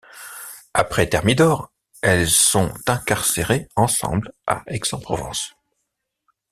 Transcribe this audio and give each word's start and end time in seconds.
Après 0.73 1.07
Thermidor, 1.07 1.71
elles 2.01 2.27
sont 2.27 2.73
incarcérées 2.87 3.67
ensemble 3.75 4.31
à 4.47 4.63
Aix-en-Provence. 4.65 5.53